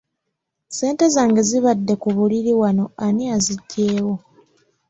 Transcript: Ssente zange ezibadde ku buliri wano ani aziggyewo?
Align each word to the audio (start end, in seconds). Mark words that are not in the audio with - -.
Ssente 0.69 1.05
zange 1.15 1.39
ezibadde 1.45 1.93
ku 2.01 2.07
buliri 2.15 2.51
wano 2.61 2.85
ani 3.05 3.23
aziggyewo? 3.35 4.13